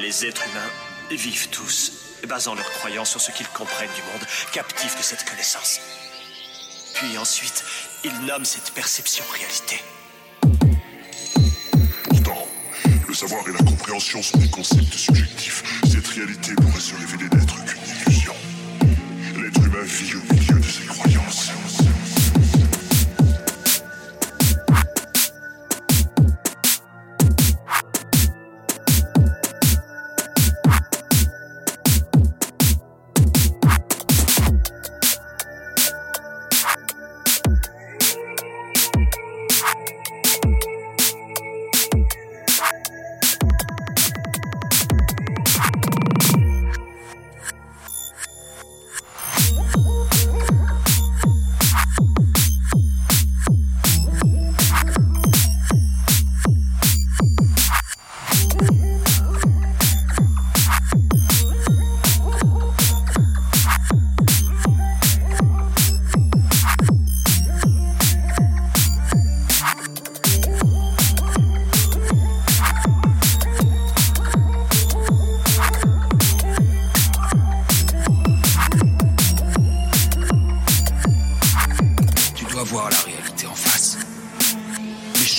[0.00, 0.70] Les êtres humains
[1.16, 1.92] vivent tous,
[2.28, 5.78] basant leurs croyances sur ce qu'ils comprennent du monde, captifs de cette connaissance.
[6.94, 7.64] Puis ensuite,
[8.02, 9.80] ils nomment cette perception réalité.
[12.08, 12.48] Pourtant,
[13.06, 15.62] le savoir et la compréhension sont des concepts subjectifs.
[15.84, 18.34] Cette réalité pourrait se révéler n'être qu'une illusion.
[19.36, 20.53] L'être humain vit au milieu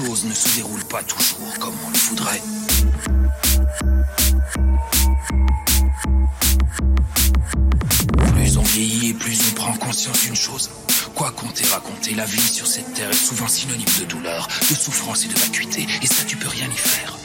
[0.00, 2.42] ne se déroulent pas toujours comme on le voudrait.
[8.34, 10.70] Plus on vieillit et plus on prend conscience d'une chose.
[11.14, 14.74] Quoi qu'on t'ait raconté, la vie sur cette terre est souvent synonyme de douleur, de
[14.74, 15.86] souffrance et de vacuité.
[16.02, 17.18] Et ça, tu peux rien y faire.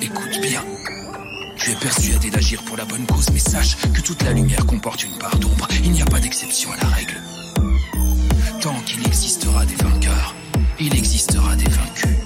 [0.00, 0.64] Écoute bien.
[1.56, 5.02] Tu es persuadé d'agir pour la bonne cause, mais sache que toute la lumière comporte
[5.02, 5.66] une part d'ombre.
[5.82, 7.20] Il n'y a pas d'exception à la règle.
[8.60, 10.34] Tant qu'il existera des vainqueurs,
[10.84, 12.16] il existera des vaincus.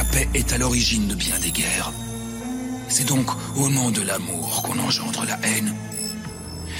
[0.00, 1.92] La paix est à l'origine de bien des guerres.
[2.88, 5.74] C'est donc au nom de l'amour qu'on engendre la haine.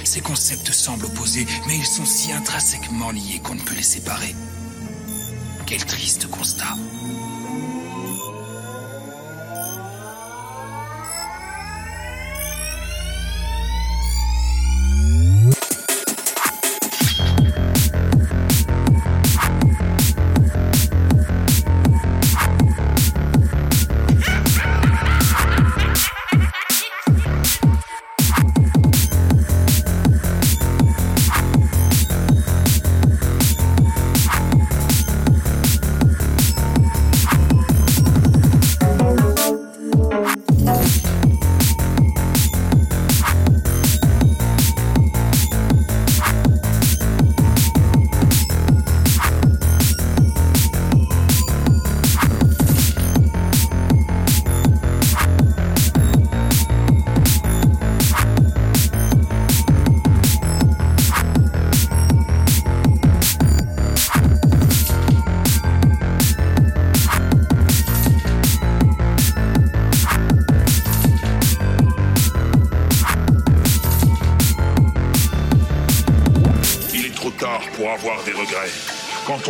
[0.04, 4.34] Ces concepts semblent opposés, mais ils sont si intrinsèquement liés qu'on ne peut les séparer.
[5.66, 6.74] Quel triste constat.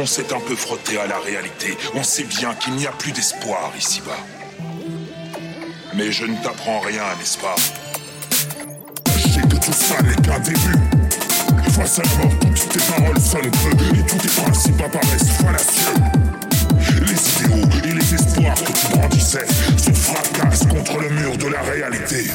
[0.00, 2.91] Quand on s'est un peu frotté à la réalité, on sait bien qu'il n'y a
[2.91, 4.17] plus d'espoir ici-bas.
[5.94, 7.55] Mais je ne t'apprends rien, n'est-ce pas?
[9.14, 10.79] Je sais que tout ça n'est qu'un début.
[11.73, 15.93] Face à la mort, toutes tes paroles sonnent peu et tous tes principes apparaissent fallacieux.
[17.02, 21.61] Les idéaux et les espoirs que tu brandissais se fracassent contre le mur de la
[21.61, 22.31] réalité.